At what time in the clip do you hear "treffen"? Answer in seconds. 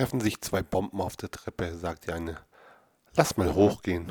0.00-0.20